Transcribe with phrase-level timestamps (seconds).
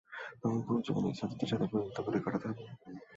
[0.41, 2.63] তখন পুরো জীবন এই সাজ্জাদের সাথে প্রতিযোগীতা করেই কাটাতে হবে।